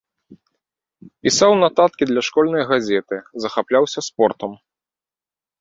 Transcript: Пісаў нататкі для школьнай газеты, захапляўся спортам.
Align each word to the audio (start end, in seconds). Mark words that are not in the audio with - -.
Пісаў 1.27 1.51
нататкі 1.63 2.03
для 2.11 2.21
школьнай 2.29 2.63
газеты, 2.71 3.15
захапляўся 3.47 3.99
спортам. 4.11 4.51